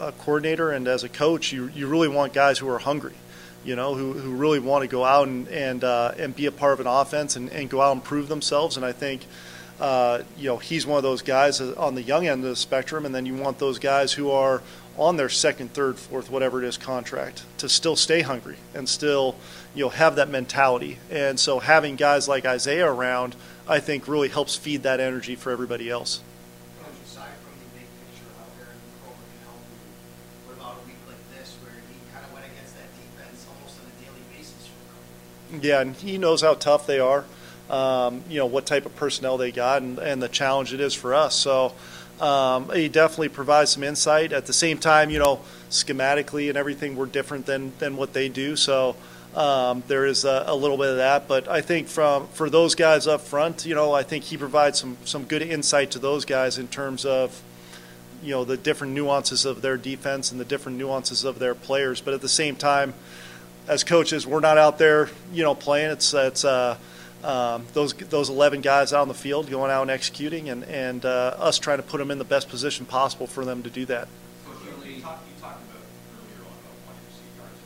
a 0.00 0.12
coordinator 0.12 0.70
and 0.70 0.88
as 0.88 1.04
a 1.04 1.10
coach, 1.10 1.52
you 1.52 1.68
you 1.74 1.88
really 1.88 2.08
want 2.08 2.32
guys 2.32 2.58
who 2.58 2.68
are 2.70 2.78
hungry 2.78 3.14
you 3.62 3.76
know, 3.76 3.94
who, 3.94 4.14
who 4.14 4.34
really 4.34 4.58
want 4.58 4.80
to 4.80 4.88
go 4.88 5.04
out 5.04 5.28
and 5.28 5.46
and, 5.48 5.84
uh, 5.84 6.12
and 6.16 6.34
be 6.34 6.46
a 6.46 6.50
part 6.50 6.72
of 6.72 6.80
an 6.80 6.86
offense 6.86 7.36
and, 7.36 7.50
and 7.50 7.68
go 7.68 7.82
out 7.82 7.92
and 7.92 8.02
prove 8.02 8.26
themselves. 8.28 8.78
And 8.78 8.86
I 8.86 8.92
think, 8.92 9.26
uh, 9.80 10.22
you 10.36 10.46
know, 10.46 10.58
he's 10.58 10.86
one 10.86 10.98
of 10.98 11.02
those 11.02 11.22
guys 11.22 11.60
on 11.60 11.94
the 11.94 12.02
young 12.02 12.26
end 12.26 12.44
of 12.44 12.50
the 12.50 12.56
spectrum. 12.56 13.06
And 13.06 13.14
then 13.14 13.24
you 13.24 13.34
want 13.34 13.58
those 13.58 13.78
guys 13.78 14.12
who 14.12 14.30
are 14.30 14.62
on 14.98 15.16
their 15.16 15.30
second, 15.30 15.72
third, 15.72 15.98
fourth, 15.98 16.30
whatever 16.30 16.62
it 16.62 16.66
is 16.66 16.76
contract 16.76 17.44
to 17.58 17.68
still 17.68 17.96
stay 17.96 18.20
hungry 18.20 18.56
and 18.74 18.86
still, 18.86 19.36
you 19.74 19.84
know, 19.84 19.88
have 19.88 20.16
that 20.16 20.28
mentality. 20.28 20.98
And 21.10 21.40
so 21.40 21.60
having 21.60 21.96
guys 21.96 22.28
like 22.28 22.44
Isaiah 22.44 22.90
around, 22.90 23.34
I 23.66 23.80
think, 23.80 24.06
really 24.06 24.28
helps 24.28 24.54
feed 24.54 24.82
that 24.82 25.00
energy 25.00 25.34
for 25.34 25.50
everybody 25.50 25.88
else. 25.88 26.20
Coach, 26.82 26.92
aside 27.06 27.30
from 27.40 27.56
the 27.60 27.78
big 27.78 27.88
picture 28.04 28.28
out 28.38 28.52
there 28.58 28.68
and 28.68 28.82
Kroger 29.00 29.24
can 29.32 29.40
help 29.48 29.64
you, 29.72 29.80
what 30.44 30.56
about 30.60 30.82
a 30.82 30.86
week 30.86 31.00
like 31.08 31.38
this 31.38 31.56
where 31.62 31.72
he 31.88 31.96
kind 32.12 32.26
of 32.26 32.34
went 32.34 32.44
against 32.44 32.76
that 32.76 32.90
defense 33.00 33.46
almost 33.48 33.80
on 33.80 33.88
a 33.88 33.96
daily 34.04 34.20
basis 34.36 34.68
for 34.68 34.84
a 34.84 35.56
couple? 35.56 35.64
Yeah, 35.64 35.80
and 35.80 35.96
he 35.96 36.18
knows 36.18 36.42
how 36.42 36.52
tough 36.52 36.86
they 36.86 36.98
are. 36.98 37.24
Um, 37.70 38.24
you 38.28 38.38
know 38.38 38.46
what 38.46 38.66
type 38.66 38.84
of 38.84 38.96
personnel 38.96 39.36
they 39.38 39.52
got, 39.52 39.82
and, 39.82 39.98
and 39.98 40.20
the 40.20 40.28
challenge 40.28 40.74
it 40.74 40.80
is 40.80 40.92
for 40.92 41.14
us. 41.14 41.36
So 41.36 41.72
um, 42.20 42.70
he 42.70 42.88
definitely 42.88 43.28
provides 43.28 43.70
some 43.70 43.82
insight. 43.82 44.32
At 44.32 44.46
the 44.46 44.52
same 44.52 44.76
time, 44.76 45.08
you 45.10 45.18
know, 45.18 45.40
schematically 45.70 46.48
and 46.48 46.58
everything, 46.58 46.96
we're 46.96 47.06
different 47.06 47.46
than 47.46 47.72
than 47.78 47.96
what 47.96 48.12
they 48.12 48.28
do. 48.28 48.56
So 48.56 48.96
um, 49.34 49.84
there 49.86 50.06
is 50.06 50.24
a, 50.24 50.44
a 50.46 50.54
little 50.54 50.76
bit 50.76 50.88
of 50.88 50.96
that. 50.96 51.28
But 51.28 51.48
I 51.48 51.60
think 51.60 51.88
from 51.88 52.26
for 52.28 52.50
those 52.50 52.74
guys 52.74 53.06
up 53.06 53.20
front, 53.20 53.64
you 53.64 53.74
know, 53.74 53.92
I 53.92 54.02
think 54.02 54.24
he 54.24 54.36
provides 54.36 54.78
some 54.78 54.96
some 55.04 55.24
good 55.24 55.42
insight 55.42 55.92
to 55.92 55.98
those 55.98 56.24
guys 56.24 56.58
in 56.58 56.68
terms 56.68 57.04
of 57.04 57.42
you 58.22 58.32
know 58.32 58.44
the 58.44 58.56
different 58.56 58.92
nuances 58.92 59.44
of 59.44 59.62
their 59.62 59.76
defense 59.76 60.30
and 60.30 60.40
the 60.40 60.44
different 60.44 60.76
nuances 60.78 61.24
of 61.24 61.38
their 61.38 61.54
players. 61.54 62.00
But 62.00 62.14
at 62.14 62.20
the 62.20 62.28
same 62.28 62.56
time 62.56 62.94
as 63.68 63.84
coaches, 63.84 64.26
we're 64.26 64.40
not 64.40 64.58
out 64.58 64.78
there, 64.78 65.08
you 65.32 65.44
know, 65.44 65.54
playing. 65.54 65.90
It's 65.92 66.12
it's 66.12 66.44
uh, 66.44 66.76
um, 67.24 67.66
those 67.74 67.92
those 67.92 68.30
11 68.30 68.60
guys 68.62 68.92
out 68.92 69.02
on 69.02 69.08
the 69.08 69.14
field 69.14 69.50
going 69.50 69.70
out 69.70 69.82
and 69.82 69.90
executing, 69.90 70.48
and 70.48 70.64
and 70.64 71.04
uh, 71.04 71.34
us 71.38 71.58
trying 71.58 71.78
to 71.78 71.82
put 71.82 71.98
them 71.98 72.10
in 72.10 72.18
the 72.18 72.24
best 72.24 72.48
position 72.48 72.86
possible 72.86 73.26
for 73.26 73.44
them 73.44 73.62
to 73.62 73.70
do 73.70 73.84
that. 73.86 74.08
Coach, 74.46 74.56
you 74.64 74.94
you 74.94 75.02
talked, 75.02 75.26
you 75.28 75.40
talked 75.40 75.62
about 75.62 75.82
earlier 76.16 76.46
on 76.46 76.52
about 76.52 76.76
wanting 76.86 77.02
to 77.06 77.14
see 77.14 77.28
yards 77.36 77.58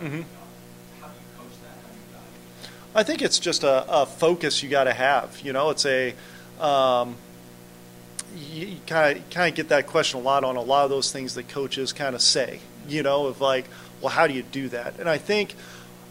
after 0.00 0.08
catch. 0.08 0.12
Mhm. 0.12 0.24
How 1.00 1.08
do 1.08 1.14
you 1.14 1.38
coach 1.38 1.56
that? 1.62 1.76
How 1.82 1.88
do 1.88 1.96
you 1.96 2.98
I 2.98 3.02
think 3.04 3.22
it's 3.22 3.38
just 3.38 3.62
a, 3.62 3.84
a 3.88 4.06
focus 4.06 4.62
you 4.62 4.68
got 4.68 4.84
to 4.84 4.92
have. 4.92 5.40
You 5.40 5.52
know, 5.52 5.70
it's 5.70 5.86
a, 5.86 6.14
um, 6.58 7.16
you 8.36 8.76
kind 8.86 9.18
of 9.18 9.30
kind 9.30 9.48
of 9.48 9.54
get 9.54 9.68
that 9.68 9.86
question 9.86 10.20
a 10.20 10.22
lot 10.22 10.44
on 10.44 10.56
a 10.56 10.62
lot 10.62 10.84
of 10.84 10.90
those 10.90 11.12
things 11.12 11.34
that 11.34 11.48
coaches 11.48 11.92
kind 11.92 12.14
of 12.14 12.22
say. 12.22 12.60
You 12.88 13.02
know, 13.02 13.26
of 13.26 13.40
like, 13.40 13.66
well, 14.00 14.10
how 14.10 14.26
do 14.26 14.34
you 14.34 14.42
do 14.42 14.68
that? 14.70 14.98
And 14.98 15.08
I 15.08 15.18
think 15.18 15.54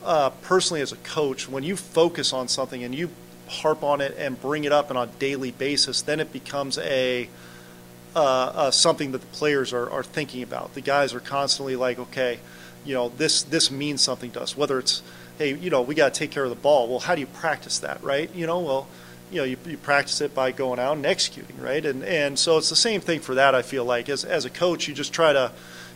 uh, 0.04 0.30
personally, 0.42 0.82
as 0.82 0.92
a 0.92 0.98
coach, 0.98 1.50
when 1.50 1.64
you 1.64 1.76
focus 1.76 2.34
on 2.34 2.48
something 2.48 2.84
and 2.84 2.94
you 2.96 3.10
harp 3.48 3.84
on 3.84 4.02
it 4.02 4.16
and 4.18 4.40
bring 4.40 4.64
it 4.64 4.72
up 4.72 4.92
on 4.92 4.98
a 4.98 5.08
daily 5.20 5.52
basis, 5.52 6.02
then 6.02 6.20
it 6.20 6.32
becomes 6.32 6.78
a 6.78 7.28
uh, 8.16 8.20
uh, 8.20 8.72
something 8.72 9.12
that 9.12 9.22
the 9.22 9.28
players 9.28 9.72
are, 9.74 9.90
are 9.90 10.04
thinking 10.04 10.42
about. 10.42 10.74
The 10.74 10.82
guys 10.82 11.14
are 11.14 11.20
constantly 11.20 11.76
like, 11.76 12.00
okay, 12.00 12.40
you 12.86 12.94
know, 12.94 13.10
this 13.10 13.44
this 13.44 13.70
means 13.70 14.02
something 14.02 14.32
to 14.32 14.42
us. 14.42 14.58
Whether 14.58 14.80
it's, 14.80 15.02
hey, 15.38 15.54
you 15.54 15.70
know, 15.70 15.82
we 15.82 15.96
got 15.96 16.14
to 16.14 16.20
take 16.20 16.32
care 16.32 16.44
of 16.44 16.50
the 16.50 16.56
ball. 16.56 16.88
Well, 16.88 17.00
how 17.00 17.16
do 17.16 17.22
you 17.22 17.28
practice 17.28 17.80
that, 17.80 18.04
right? 18.04 18.34
You 18.34 18.48
know, 18.48 18.60
well, 18.60 18.88
you 19.32 19.38
know, 19.38 19.44
you, 19.44 19.58
you 19.66 19.78
practice 19.78 20.22
it 20.22 20.34
by 20.34 20.52
going 20.52 20.80
out 20.80 20.96
and 20.98 21.06
executing, 21.06 21.60
right? 21.62 21.86
And 21.86 22.04
and 22.04 22.40
so 22.40 22.58
it's 22.58 22.70
the 22.70 22.76
same 22.76 23.02
thing 23.02 23.20
for 23.20 23.36
that. 23.36 23.54
I 23.54 23.62
feel 23.62 23.86
like 23.86 24.10
as 24.10 24.26
as 24.26 24.46
a 24.46 24.50
coach, 24.50 24.88
you 24.88 24.94
just 24.94 25.14
try 25.14 25.34
to 25.34 25.52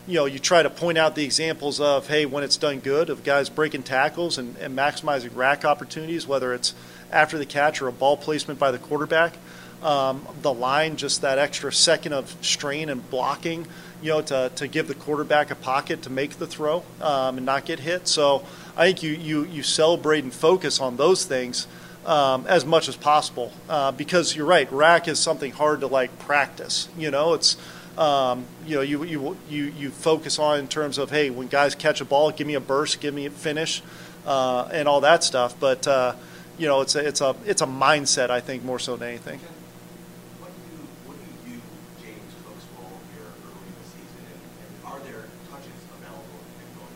you 0.06 0.14
know, 0.14 0.26
you 0.26 0.38
try 0.38 0.62
to 0.62 0.70
point 0.70 0.98
out 0.98 1.14
the 1.14 1.24
examples 1.24 1.80
of, 1.80 2.08
hey, 2.08 2.26
when 2.26 2.44
it's 2.44 2.56
done 2.56 2.80
good, 2.80 3.08
of 3.08 3.24
guys 3.24 3.48
breaking 3.48 3.84
tackles 3.84 4.36
and, 4.36 4.56
and 4.58 4.76
maximizing 4.76 5.30
YAC 5.30 5.64
opportunities, 5.64 6.26
whether 6.26 6.52
it's 6.52 6.74
after 7.10 7.38
the 7.38 7.46
catch 7.46 7.80
or 7.80 7.88
a 7.88 7.92
ball 7.92 8.16
placement 8.16 8.60
by 8.60 8.70
the 8.70 8.78
quarterback. 8.78 9.34
Um, 9.82 10.26
the 10.40 10.52
line, 10.52 10.96
just 10.96 11.20
that 11.22 11.38
extra 11.38 11.70
second 11.70 12.14
of 12.14 12.34
strain 12.40 12.88
and 12.88 13.08
blocking, 13.10 13.66
you 14.02 14.10
know, 14.10 14.22
to, 14.22 14.50
to 14.56 14.66
give 14.66 14.88
the 14.88 14.94
quarterback 14.94 15.50
a 15.50 15.54
pocket 15.54 16.02
to 16.02 16.10
make 16.10 16.38
the 16.38 16.46
throw 16.46 16.82
um, 17.02 17.36
and 17.36 17.44
not 17.44 17.66
get 17.66 17.80
hit. 17.80 18.08
So 18.08 18.46
I 18.76 18.86
think 18.86 19.02
you, 19.02 19.12
you, 19.12 19.44
you 19.44 19.62
celebrate 19.62 20.24
and 20.24 20.32
focus 20.32 20.80
on 20.80 20.96
those 20.96 21.26
things 21.26 21.66
um, 22.06 22.46
as 22.46 22.64
much 22.64 22.88
as 22.88 22.96
possible 22.96 23.52
uh, 23.68 23.92
because 23.92 24.34
you're 24.34 24.46
right, 24.46 24.70
YAC 24.70 25.08
is 25.08 25.18
something 25.18 25.52
hard 25.52 25.80
to 25.80 25.86
like 25.86 26.18
practice. 26.18 26.88
You 26.96 27.10
know, 27.10 27.34
it's 27.34 27.56
um, 27.98 28.44
you 28.66 28.76
know, 28.76 28.82
you, 28.82 29.04
you, 29.04 29.36
you, 29.48 29.64
you 29.64 29.90
focus 29.90 30.38
on 30.38 30.58
in 30.58 30.68
terms 30.68 30.98
of, 30.98 31.10
hey, 31.10 31.30
when 31.30 31.46
guys 31.48 31.74
catch 31.74 32.00
a 32.00 32.04
ball, 32.04 32.30
give 32.30 32.46
me 32.46 32.54
a 32.54 32.60
burst, 32.60 33.00
give 33.00 33.14
me 33.14 33.26
a 33.26 33.30
finish, 33.30 33.82
uh, 34.26 34.68
and 34.72 34.88
all 34.88 35.00
that 35.02 35.22
stuff. 35.22 35.58
But, 35.58 35.86
uh, 35.86 36.14
you 36.58 36.66
know, 36.66 36.80
it's 36.80 36.94
a, 36.94 37.06
it's, 37.06 37.20
a, 37.20 37.36
it's 37.46 37.62
a 37.62 37.66
mindset, 37.66 38.30
I 38.30 38.40
think, 38.40 38.64
more 38.64 38.78
so 38.78 38.96
than 38.96 39.08
anything. 39.08 39.38
What 39.38 40.50
do 40.50 40.60
you, 40.72 40.88
what 41.06 41.16
do 41.18 41.50
you 41.50 41.56
do 41.56 42.04
James 42.04 42.34
Cook's 42.44 42.64
role 42.78 42.98
here 43.14 43.30
early 43.46 43.66
in 43.66 43.74
the 43.78 43.86
season, 43.86 44.22
and, 44.32 44.40
and 44.64 44.92
are 44.92 45.00
there 45.06 45.28
touches 45.50 45.78
available 45.98 46.40
in 46.58 46.66
going 46.78 46.94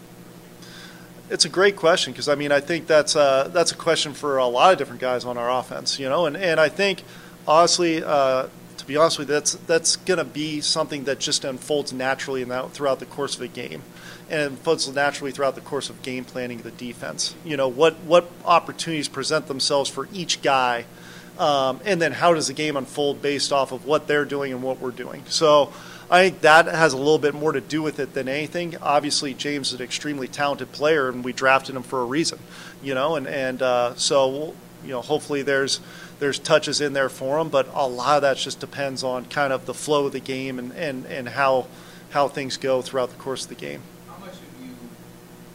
through 0.62 1.35
It's 1.35 1.45
a 1.45 1.49
great 1.49 1.76
question 1.76 2.12
because 2.12 2.28
I 2.28 2.35
mean 2.35 2.50
I 2.50 2.61
think 2.61 2.87
that's 2.87 3.14
a, 3.14 3.50
that's 3.52 3.73
a 3.73 3.76
question 3.76 4.14
for 4.14 4.38
a 4.38 4.47
lot 4.47 4.73
of 4.73 4.78
different 4.78 5.00
guys 5.00 5.25
on 5.25 5.38
our 5.38 5.50
offense, 5.50 5.99
you 5.99 6.09
know, 6.09 6.26
and, 6.26 6.37
and 6.37 6.59
I 6.59 6.69
think 6.69 7.05
honestly, 7.47 8.02
uh, 8.02 8.49
be 8.88 8.97
honest 8.97 9.18
with 9.18 9.28
you, 9.28 9.35
that's 9.35 9.52
that's 9.54 9.97
going 9.97 10.18
to 10.18 10.25
be 10.25 10.61
something 10.61 11.04
that 11.04 11.21
just 11.21 11.45
unfolds 11.45 11.92
naturally 11.92 12.42
in 12.42 12.49
that, 12.49 12.73
throughout 12.73 12.99
the 12.99 13.07
course 13.07 13.37
of 13.37 13.42
a 13.42 13.49
game, 13.49 13.83
and 14.30 14.40
unfolds 14.42 14.92
naturally 14.92 15.30
throughout 15.30 15.54
the 15.54 15.61
course 15.61 15.90
of 15.90 16.02
game 16.02 16.25
planning 16.25 16.59
of 16.59 16.64
the 16.64 16.71
defense. 16.73 17.37
You 17.45 17.57
know 17.57 17.68
what 17.68 17.95
what 18.00 18.28
opportunities 18.45 19.07
present 19.07 19.47
themselves 19.47 19.90
for 19.90 20.09
each 20.12 20.40
guy, 20.42 20.87
um, 21.38 21.80
and 21.85 22.00
then 22.00 22.12
how 22.12 22.33
does 22.33 22.49
the 22.49 22.54
game 22.54 22.76
unfold 22.76 23.21
based 23.21 23.52
off 23.52 23.71
of 23.73 23.85
what 23.85 24.09
they're 24.09 24.25
doing 24.25 24.52
and 24.52 24.62
what 24.62 24.80
we're 24.80 24.90
doing. 24.90 25.23
So. 25.28 25.73
I 26.11 26.23
think 26.23 26.40
that 26.40 26.64
has 26.64 26.95
a 26.95 26.97
little 26.97 27.18
bit 27.18 27.35
more 27.35 27.52
to 27.52 27.61
do 27.61 27.83
with 27.83 28.00
it 28.00 28.14
than 28.14 28.28
anything. 28.30 28.78
Obviously, 28.80 29.35
James 29.35 29.75
is 29.75 29.80
an 29.80 29.85
extremely 29.85 30.26
talented 30.26 30.73
player, 30.73 31.11
and 31.11 31.23
we 31.23 31.35
drafted 31.35 31.76
him 31.76 31.83
for 31.83 32.00
a 32.00 32.04
reason, 32.07 32.38
you 32.83 32.95
know. 32.95 33.16
And 33.16 33.26
and 33.26 33.61
uh, 33.61 33.95
so, 33.95 34.54
you 34.83 34.88
know, 34.88 35.02
hopefully 35.02 35.42
there's 35.42 35.80
there's 36.18 36.38
touches 36.38 36.80
in 36.80 36.92
there 36.92 37.08
for 37.08 37.38
him, 37.38 37.48
but 37.48 37.68
a 37.72 37.87
lot 37.87 38.16
of 38.16 38.22
that 38.22 38.37
just 38.37 38.60
depends 38.60 39.02
on 39.04 39.26
kind 39.26 39.52
of 39.52 39.66
the 39.66 39.75
flow 39.75 40.06
of 40.06 40.12
the 40.12 40.20
game 40.20 40.58
and, 40.58 40.72
and, 40.72 41.06
and 41.06 41.28
how 41.28 41.66
how 42.10 42.26
things 42.26 42.56
go 42.56 42.80
throughout 42.80 43.10
the 43.10 43.16
course 43.16 43.42
of 43.42 43.50
the 43.50 43.54
game. 43.54 43.82
How 44.06 44.18
much 44.18 44.30
have 44.30 44.40
you 44.62 44.75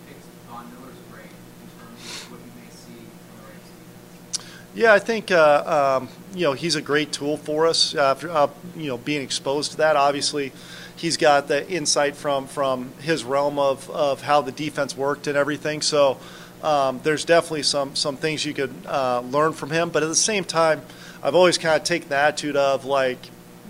picked 0.07 0.23
Von 0.47 0.69
Miller's 0.69 0.95
brain 1.11 1.25
in 1.25 1.79
terms 1.79 1.99
of 2.05 2.31
what 2.31 2.39
you 2.41 2.51
may 2.61 2.69
see 2.69 3.07
from 3.25 4.43
the? 4.73 4.79
Yeah, 4.79 4.93
I 4.93 4.99
think 4.99 5.31
uh, 5.31 5.99
um, 5.99 6.09
you 6.35 6.43
know 6.43 6.53
he's 6.53 6.75
a 6.75 6.81
great 6.81 7.11
tool 7.11 7.37
for 7.37 7.67
us. 7.67 7.95
After 7.95 8.29
uh, 8.29 8.49
you 8.75 8.87
know 8.87 8.97
being 8.97 9.21
exposed 9.21 9.71
to 9.71 9.77
that, 9.77 9.95
obviously 9.95 10.51
he's 10.95 11.17
got 11.17 11.47
the 11.47 11.67
insight 11.69 12.15
from 12.15 12.47
from 12.47 12.91
his 13.01 13.23
realm 13.23 13.57
of 13.57 13.89
of 13.89 14.21
how 14.21 14.41
the 14.41 14.51
defense 14.51 14.95
worked 14.95 15.27
and 15.27 15.37
everything. 15.37 15.81
So 15.81 16.19
um, 16.63 16.99
there's 17.03 17.25
definitely 17.25 17.63
some 17.63 17.95
some 17.95 18.17
things 18.17 18.45
you 18.45 18.53
could 18.53 18.73
uh, 18.87 19.21
learn 19.21 19.53
from 19.53 19.69
him. 19.69 19.89
But 19.89 20.03
at 20.03 20.09
the 20.09 20.15
same 20.15 20.43
time, 20.43 20.81
I've 21.21 21.35
always 21.35 21.57
kind 21.57 21.75
of 21.75 21.83
taken 21.83 22.09
the 22.09 22.17
attitude 22.17 22.55
of 22.55 22.85
like, 22.85 23.19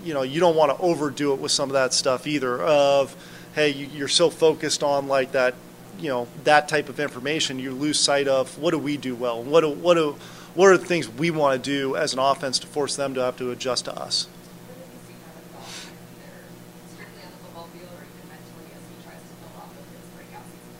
you 0.02 0.14
know, 0.14 0.22
you 0.22 0.40
don't 0.40 0.56
want 0.56 0.76
to 0.76 0.82
overdo 0.82 1.32
it 1.34 1.40
with 1.40 1.52
some 1.52 1.68
of 1.68 1.74
that 1.74 1.92
stuff 1.92 2.26
either. 2.26 2.62
Of 2.62 3.14
hey, 3.54 3.70
you, 3.70 3.86
you're 3.86 4.08
so 4.08 4.30
focused 4.30 4.82
on 4.82 5.08
like 5.08 5.32
that, 5.32 5.54
you 5.98 6.08
know, 6.08 6.28
that 6.44 6.68
type 6.68 6.88
of 6.88 6.98
information, 7.00 7.58
you 7.58 7.72
lose 7.72 7.98
sight 7.98 8.28
of 8.28 8.58
what 8.58 8.70
do 8.70 8.78
we 8.78 8.96
do 8.96 9.14
well, 9.14 9.42
what 9.42 9.60
do 9.60 9.70
what 9.70 9.94
do 9.94 10.16
what 10.54 10.68
are 10.68 10.78
the 10.78 10.84
things 10.84 11.08
we 11.08 11.30
want 11.30 11.62
to 11.62 11.70
do 11.70 11.96
as 11.96 12.12
an 12.12 12.20
offense 12.20 12.60
to 12.60 12.66
force 12.66 12.94
them 12.94 13.14
to 13.14 13.20
have 13.20 13.36
to 13.38 13.50
adjust 13.50 13.86
to 13.86 13.96
us. 13.96 14.28
What 14.66 14.78
did 14.78 14.86
you 14.94 15.00
see 15.06 15.14
kind 15.18 15.34
of 15.34 15.50
Dawson 15.50 15.90
either 16.14 16.46
strictly 16.94 17.22
on 17.26 17.30
the 17.34 17.38
football 17.42 17.66
field 17.74 17.90
or 17.90 18.06
even 18.06 18.28
mentally 18.30 18.70
as 18.70 18.82
he 18.86 18.94
tries 19.02 19.18
to 19.18 19.34
build 19.42 19.50
off 19.58 19.74
of 19.74 19.82
his 19.90 20.06
breakout 20.14 20.46
season? 20.46 20.78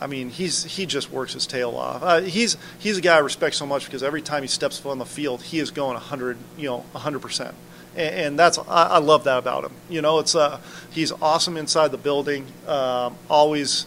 I 0.00 0.06
mean, 0.06 0.30
he's 0.30 0.64
he 0.64 0.86
just 0.86 1.10
works 1.12 1.34
his 1.34 1.46
tail 1.46 1.76
off. 1.76 2.02
Uh, 2.02 2.20
he's 2.22 2.56
he's 2.78 2.96
a 2.96 3.02
guy 3.02 3.16
I 3.16 3.18
respect 3.18 3.54
so 3.54 3.66
much 3.66 3.84
because 3.84 4.02
every 4.02 4.22
time 4.22 4.42
he 4.42 4.48
steps 4.48 4.78
foot 4.78 4.92
on 4.92 4.98
the 4.98 5.04
field, 5.04 5.42
he 5.42 5.58
is 5.58 5.70
going 5.70 5.92
100, 5.92 6.38
you 6.56 6.68
know, 6.68 6.78
100 6.92 7.18
percent, 7.20 7.54
and 7.94 8.38
that's 8.38 8.58
I, 8.58 8.84
I 8.84 8.98
love 8.98 9.24
that 9.24 9.38
about 9.38 9.64
him. 9.64 9.72
You 9.90 10.00
know, 10.00 10.18
it's 10.18 10.34
uh, 10.34 10.58
he's 10.90 11.12
awesome 11.12 11.58
inside 11.58 11.88
the 11.90 11.98
building, 11.98 12.46
um, 12.66 13.14
always, 13.28 13.84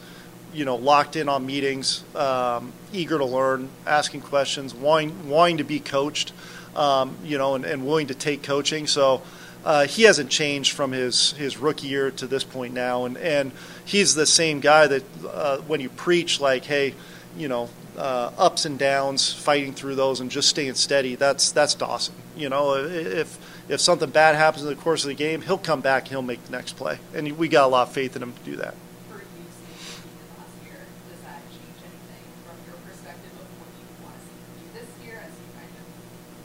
you 0.54 0.66
know, 0.66 0.76
locked 0.76 1.16
in 1.16 1.28
on 1.28 1.48
meetings, 1.48 2.04
um, 2.16 2.74
eager 2.94 3.18
to 3.18 3.26
learn, 3.26 3.70
asking 3.88 4.22
questions, 4.22 4.76
wanting 4.76 5.28
wanting 5.28 5.58
to 5.58 5.64
be 5.64 5.80
coached, 5.80 6.32
um, 6.76 7.18
you 7.24 7.40
know, 7.40 7.56
and, 7.56 7.66
and 7.66 7.88
willing 7.88 8.06
to 8.08 8.16
take 8.16 8.44
coaching. 8.44 8.86
So 8.86 9.24
uh, 9.64 9.88
he 9.88 10.04
hasn't 10.04 10.30
changed 10.30 10.74
from 10.74 10.92
his, 10.92 11.32
his 11.34 11.58
rookie 11.58 11.88
year 11.88 12.12
to 12.12 12.28
this 12.28 12.44
point 12.44 12.74
now, 12.74 13.06
and, 13.06 13.18
and 13.18 13.52
he's 13.86 14.16
the 14.16 14.26
same 14.26 14.60
guy 14.60 14.88
that 14.88 15.04
uh, 15.28 15.58
when 15.60 15.80
you 15.80 15.90
preach 15.90 16.40
like, 16.40 16.66
hey, 16.66 16.94
you 17.38 17.48
know, 17.48 17.70
uh, 17.98 18.32
ups 18.38 18.66
and 18.66 18.78
downs, 18.80 19.32
fighting 19.34 19.74
through 19.74 19.96
those, 19.96 20.20
and 20.20 20.32
just 20.32 20.50
staying 20.50 20.74
steady. 20.74 21.16
That's 21.16 21.52
that's 21.52 21.76
Dawson. 21.76 22.16
You 22.36 22.50
know, 22.50 22.76
if 22.76 23.38
if 23.70 23.80
something 23.80 24.10
bad 24.10 24.36
happens 24.36 24.64
in 24.64 24.70
the 24.70 24.76
course 24.76 25.04
of 25.04 25.10
the 25.10 25.16
game, 25.16 25.42
he'll 25.42 25.58
come 25.58 25.82
back, 25.82 26.04
and 26.04 26.10
he'll 26.10 26.22
make 26.22 26.44
the 26.46 26.52
next 26.52 26.74
play, 26.74 26.98
and 27.14 27.38
we 27.38 27.48
got 27.48 27.66
a 27.66 27.68
lot 27.68 27.88
of 27.88 27.94
faith 27.94 28.16
in 28.16 28.24
him 28.24 28.34
to 28.34 28.40
do 28.44 28.56
that. 28.58 28.74
For 29.10 29.18
you 29.18 29.46
seeing 29.46 29.78
what 29.78 30.02
he 30.02 30.10
did 30.10 30.26
last 30.38 30.58
year, 30.66 30.82
does 31.10 31.22
that 31.22 31.42
change 31.54 31.78
anything 31.86 32.26
from 32.42 32.58
your 32.66 32.78
perspective 32.82 33.32
of 33.32 33.46
what 33.62 33.70
you 33.78 33.86
want 34.02 34.18
to 34.18 34.22
see 34.26 34.38
him 34.42 34.50
do 34.58 34.68
this 34.74 34.90
year 35.06 35.18
as 35.22 35.34
you 35.38 35.46
kind 35.54 35.70
of 35.78 35.86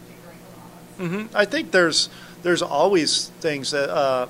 tinkering 0.04 0.40
with 0.44 0.56
offense? 1.08 1.32
hmm 1.32 1.36
I 1.36 1.44
think 1.44 1.72
there's 1.72 2.10
there's 2.42 2.62
always 2.62 3.28
things 3.40 3.70
that 3.72 3.90
uh, 3.90 4.26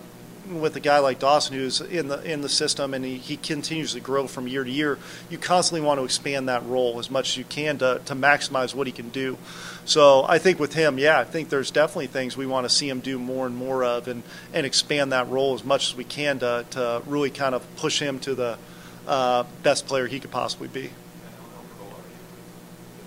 with 0.50 0.74
a 0.76 0.80
guy 0.80 0.98
like 0.98 1.18
Dawson 1.18 1.54
who's 1.54 1.80
in 1.82 2.08
the 2.08 2.22
in 2.22 2.40
the 2.40 2.48
system 2.48 2.94
and 2.94 3.04
he, 3.04 3.18
he 3.18 3.36
continues 3.36 3.92
to 3.92 4.00
grow 4.00 4.26
from 4.26 4.48
year 4.48 4.64
to 4.64 4.70
year. 4.70 4.98
You 5.28 5.36
constantly 5.36 5.86
want 5.86 6.00
to 6.00 6.04
expand 6.04 6.48
that 6.48 6.64
role 6.64 6.98
as 6.98 7.10
much 7.10 7.30
as 7.30 7.36
you 7.36 7.44
can 7.44 7.76
to, 7.78 8.00
to 8.06 8.14
maximize 8.14 8.74
what 8.74 8.86
he 8.86 8.92
can 8.92 9.10
do. 9.10 9.36
So 9.84 10.24
I 10.26 10.38
think 10.38 10.58
with 10.58 10.72
him, 10.72 10.98
yeah, 10.98 11.18
I 11.20 11.24
think 11.24 11.50
there's 11.50 11.70
definitely 11.70 12.06
things 12.06 12.34
we 12.36 12.46
want 12.46 12.64
to 12.64 12.70
see 12.70 12.88
him 12.88 13.00
do 13.00 13.18
more 13.18 13.46
and 13.46 13.54
more 13.56 13.84
of 13.84 14.08
and, 14.08 14.22
and 14.54 14.64
expand 14.64 15.12
that 15.12 15.28
role 15.28 15.54
as 15.54 15.64
much 15.64 15.90
as 15.90 15.96
we 15.96 16.04
can 16.04 16.38
to, 16.38 16.64
to 16.70 17.02
really 17.06 17.30
kind 17.30 17.54
of 17.54 17.62
push 17.76 18.00
him 18.00 18.18
to 18.20 18.34
the 18.34 18.58
uh, 19.06 19.44
best 19.62 19.86
player 19.86 20.06
he 20.06 20.18
could 20.20 20.30
possibly 20.30 20.68
be. 20.68 20.80
And 20.80 20.90
how 20.90 21.56
comfortable 21.56 21.88
are 21.96 22.04
you 22.08 22.20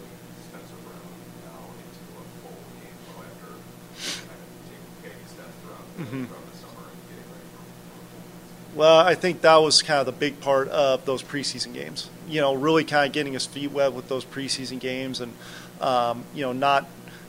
with 0.02 0.46
Spencer 0.50 0.78
Brown 0.86 1.06
now 1.46 1.70
into 1.78 2.10
a 2.18 2.26
full 2.42 2.58
game 2.82 2.98
flow 3.06 3.22
after 3.30 3.50
kind 4.26 4.42
of 4.42 4.50
taking, 4.66 4.90
getting 5.06 5.26
steps 5.30 5.54
throughout, 5.62 5.86
the- 5.98 6.01
Mhm. 6.01 6.01
throughout 6.01 6.01
the 6.01 6.01
summer 6.01 6.01
and 6.01 6.01
getting 6.01 6.01
ready 6.01 6.01
for 6.01 6.01
for 6.12 6.36
Well, 8.76 9.00
I 9.00 9.16
think 9.16 9.42
that 9.42 9.58
was 9.58 9.82
kind 9.82 10.00
of 10.00 10.06
the 10.06 10.12
big 10.12 10.40
part 10.40 10.68
of 10.70 11.06
those 11.06 11.24
preseason 11.24 11.74
games. 11.74 12.10
You 12.28 12.42
know, 12.42 12.54
really 12.54 12.84
kind 12.84 13.06
of 13.06 13.14
getting 13.14 13.34
his 13.34 13.46
feet 13.46 13.72
wet 13.72 13.94
with 13.94 14.08
those 14.08 14.24
preseason 14.24 14.80
games, 14.80 15.20
and 15.22 15.34
um, 15.80 16.24
you 16.34 16.42
know, 16.42 16.54
not 16.54 16.86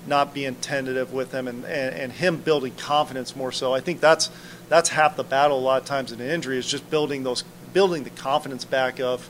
not 0.06 0.34
being 0.34 0.56
tentative 0.56 1.12
with 1.12 1.32
him, 1.32 1.46
and, 1.46 1.64
and, 1.64 1.94
and 1.94 2.12
him 2.12 2.38
building 2.38 2.74
confidence 2.76 3.36
more 3.36 3.52
so. 3.52 3.72
I 3.72 3.80
think 3.80 4.00
that's 4.00 4.30
that's 4.68 4.90
half 4.90 5.16
the 5.16 5.24
battle. 5.24 5.58
A 5.58 5.60
lot 5.60 5.80
of 5.80 5.86
times 5.86 6.12
in 6.12 6.20
an 6.20 6.28
injury 6.28 6.58
is 6.58 6.66
just 6.66 6.88
building 6.90 7.22
those 7.22 7.44
building 7.72 8.04
the 8.04 8.10
confidence 8.10 8.64
back 8.64 9.00
of, 9.00 9.28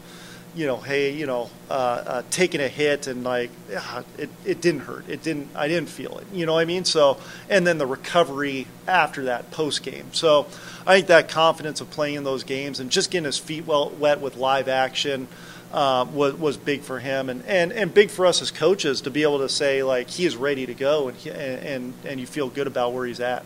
you 0.54 0.66
know, 0.66 0.76
hey, 0.76 1.12
you 1.14 1.26
know, 1.26 1.48
uh, 1.70 1.72
uh, 1.72 2.22
taking 2.30 2.60
a 2.60 2.68
hit 2.68 3.06
and 3.06 3.24
like, 3.24 3.50
uh, 3.74 4.02
it, 4.18 4.28
it 4.44 4.60
didn't 4.60 4.82
hurt. 4.82 5.08
It 5.08 5.22
didn't, 5.22 5.48
I 5.54 5.66
didn't 5.66 5.88
feel 5.88 6.18
it. 6.18 6.26
You 6.32 6.44
know 6.44 6.54
what 6.54 6.60
I 6.60 6.66
mean? 6.66 6.84
So, 6.84 7.16
and 7.48 7.66
then 7.66 7.78
the 7.78 7.86
recovery 7.86 8.66
after 8.86 9.24
that 9.24 9.50
post 9.50 9.82
game. 9.82 10.12
So 10.12 10.46
I 10.86 10.96
think 10.96 11.06
that 11.06 11.28
confidence 11.28 11.80
of 11.80 11.90
playing 11.90 12.16
in 12.16 12.24
those 12.24 12.44
games 12.44 12.80
and 12.80 12.90
just 12.90 13.10
getting 13.10 13.24
his 13.24 13.38
feet 13.38 13.66
well, 13.66 13.90
wet 13.90 14.20
with 14.20 14.36
live 14.36 14.68
action 14.68 15.28
uh, 15.72 16.04
was, 16.12 16.34
was 16.34 16.58
big 16.58 16.82
for 16.82 16.98
him 16.98 17.30
and, 17.30 17.42
and, 17.46 17.72
and 17.72 17.94
big 17.94 18.10
for 18.10 18.26
us 18.26 18.42
as 18.42 18.50
coaches 18.50 19.00
to 19.00 19.10
be 19.10 19.22
able 19.22 19.38
to 19.38 19.48
say, 19.48 19.82
like, 19.82 20.10
he 20.10 20.26
is 20.26 20.36
ready 20.36 20.66
to 20.66 20.74
go 20.74 21.08
and, 21.08 21.16
he, 21.16 21.30
and, 21.30 21.94
and 22.04 22.20
you 22.20 22.26
feel 22.26 22.50
good 22.50 22.66
about 22.66 22.92
where 22.92 23.06
he's 23.06 23.20
at. 23.20 23.42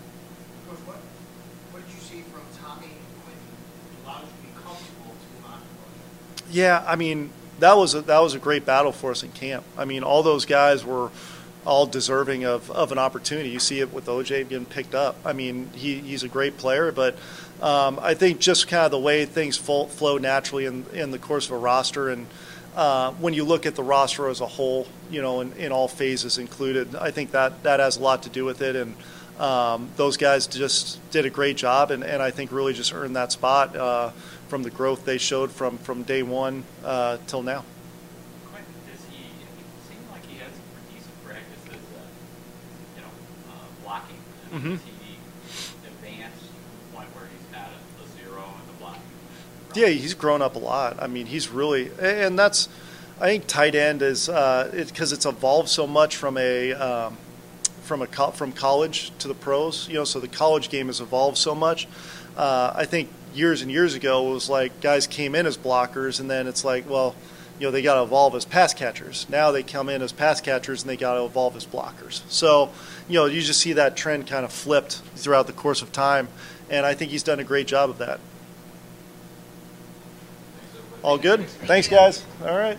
Coach, 0.68 0.78
what, 0.84 0.96
what 1.70 1.86
did 1.86 1.94
you 1.94 2.00
see 2.00 2.22
from 2.32 2.42
Tommy 2.60 2.88
when 3.22 3.36
allowed 4.04 4.22
you 4.22 4.26
to 4.26 4.42
be 4.42 4.50
comfortable 4.60 5.14
to 5.14 5.35
yeah, 6.50 6.84
I 6.86 6.96
mean 6.96 7.30
that 7.60 7.76
was 7.76 7.94
a, 7.94 8.02
that 8.02 8.20
was 8.20 8.34
a 8.34 8.38
great 8.38 8.66
battle 8.66 8.92
for 8.92 9.10
us 9.10 9.22
in 9.22 9.32
camp. 9.32 9.64
I 9.76 9.84
mean, 9.84 10.02
all 10.02 10.22
those 10.22 10.44
guys 10.44 10.84
were 10.84 11.10
all 11.64 11.86
deserving 11.86 12.44
of, 12.44 12.70
of 12.70 12.92
an 12.92 12.98
opportunity. 12.98 13.48
You 13.48 13.58
see 13.58 13.80
it 13.80 13.92
with 13.92 14.06
OJ 14.06 14.48
getting 14.48 14.66
picked 14.66 14.94
up. 14.94 15.16
I 15.24 15.32
mean, 15.32 15.70
he, 15.74 15.98
he's 15.98 16.22
a 16.22 16.28
great 16.28 16.56
player, 16.58 16.92
but 16.92 17.16
um, 17.60 17.98
I 18.00 18.14
think 18.14 18.38
just 18.38 18.68
kind 18.68 18.84
of 18.84 18.92
the 18.92 19.00
way 19.00 19.24
things 19.24 19.56
flow, 19.56 19.86
flow 19.86 20.16
naturally 20.18 20.66
in, 20.66 20.86
in 20.92 21.10
the 21.10 21.18
course 21.18 21.46
of 21.46 21.52
a 21.52 21.58
roster 21.58 22.08
and 22.08 22.26
uh, 22.76 23.10
when 23.12 23.32
you 23.32 23.42
look 23.42 23.64
at 23.64 23.74
the 23.74 23.82
roster 23.82 24.28
as 24.28 24.42
a 24.42 24.46
whole, 24.46 24.86
you 25.10 25.22
know, 25.22 25.40
in, 25.40 25.50
in 25.54 25.72
all 25.72 25.88
phases 25.88 26.36
included, 26.36 26.94
I 26.94 27.10
think 27.10 27.30
that 27.30 27.62
that 27.62 27.80
has 27.80 27.96
a 27.96 28.02
lot 28.02 28.24
to 28.24 28.28
do 28.28 28.44
with 28.44 28.60
it. 28.60 28.76
And 28.76 28.94
um, 29.38 29.88
those 29.96 30.16
guys 30.16 30.46
just 30.46 30.98
did 31.10 31.26
a 31.26 31.30
great 31.30 31.56
job, 31.56 31.90
and, 31.90 32.02
and 32.02 32.22
I 32.22 32.30
think 32.30 32.52
really 32.52 32.72
just 32.72 32.94
earned 32.94 33.16
that 33.16 33.32
spot 33.32 33.76
uh, 33.76 34.10
from 34.48 34.62
the 34.62 34.70
growth 34.70 35.04
they 35.04 35.18
showed 35.18 35.50
from, 35.50 35.78
from 35.78 36.02
day 36.04 36.22
one 36.22 36.64
uh, 36.84 37.18
till 37.26 37.42
now. 37.42 37.64
Quintin, 38.50 38.72
does 38.90 39.00
he, 39.10 39.24
it 39.24 39.66
seemed 39.88 40.06
like 40.10 40.22
he 40.26 40.36
pretty 40.38 40.94
decent 40.94 41.24
practices, 41.24 41.82
uh, 41.96 42.00
you 42.96 43.02
know, 43.02 43.08
uh, 43.50 43.84
blocking. 43.84 44.16
And 44.52 44.62
Mhm. 44.62 44.78
He 45.04 45.18
advance 45.86 46.40
to 46.40 46.46
the 46.48 46.96
point 46.96 47.08
where 47.14 47.26
he's 47.26 47.54
at 47.54 47.70
a, 47.70 48.02
a 48.02 48.24
zero 48.24 48.42
in 48.44 48.66
the 48.72 48.78
blocking? 48.80 49.02
Yeah, 49.74 49.88
he's 49.88 50.14
grown 50.14 50.40
up 50.40 50.56
a 50.56 50.58
lot. 50.58 50.96
I 51.02 51.06
mean, 51.08 51.26
he's 51.26 51.48
really, 51.50 51.90
and 52.00 52.38
that's, 52.38 52.68
I 53.20 53.26
think 53.28 53.46
tight 53.46 53.74
end 53.74 54.00
is 54.02 54.26
because 54.28 54.72
it, 54.74 54.94
'cause 54.94 55.12
it's 55.12 55.26
evolved 55.26 55.68
so 55.68 55.86
much 55.86 56.16
from 56.16 56.36
a 56.38 56.72
um, 56.74 57.16
from 57.86 58.02
a 58.02 58.06
co- 58.06 58.32
from 58.32 58.52
college 58.52 59.12
to 59.18 59.28
the 59.28 59.34
pros. 59.34 59.88
You 59.88 59.94
know, 59.94 60.04
so 60.04 60.20
the 60.20 60.28
college 60.28 60.68
game 60.68 60.88
has 60.88 61.00
evolved 61.00 61.38
so 61.38 61.54
much. 61.54 61.88
Uh, 62.36 62.72
I 62.74 62.84
think 62.84 63.08
years 63.34 63.62
and 63.62 63.70
years 63.70 63.94
ago 63.94 64.28
it 64.28 64.34
was 64.34 64.50
like 64.50 64.80
guys 64.80 65.06
came 65.06 65.34
in 65.34 65.46
as 65.46 65.56
blockers, 65.56 66.20
and 66.20 66.30
then 66.30 66.46
it's 66.46 66.64
like, 66.64 66.88
well, 66.88 67.14
you 67.58 67.66
know, 67.66 67.70
they 67.70 67.82
got 67.82 67.94
to 67.94 68.02
evolve 68.02 68.34
as 68.34 68.44
pass 68.44 68.74
catchers. 68.74 69.26
Now 69.30 69.50
they 69.50 69.62
come 69.62 69.88
in 69.88 70.02
as 70.02 70.12
pass 70.12 70.40
catchers, 70.40 70.82
and 70.82 70.90
they 70.90 70.96
got 70.96 71.14
to 71.14 71.24
evolve 71.24 71.56
as 71.56 71.64
blockers. 71.64 72.22
So, 72.28 72.70
you 73.08 73.14
know, 73.14 73.26
you 73.26 73.40
just 73.40 73.60
see 73.60 73.72
that 73.74 73.96
trend 73.96 74.26
kind 74.26 74.44
of 74.44 74.52
flipped 74.52 74.96
throughout 75.14 75.46
the 75.46 75.54
course 75.54 75.80
of 75.80 75.92
time, 75.92 76.28
and 76.68 76.84
I 76.84 76.94
think 76.94 77.10
he's 77.10 77.22
done 77.22 77.40
a 77.40 77.44
great 77.44 77.66
job 77.66 77.88
of 77.88 77.98
that. 77.98 78.20
All 81.02 81.18
good? 81.18 81.46
Thanks, 81.46 81.88
guys. 81.88 82.24
All 82.44 82.56
right. 82.56 82.78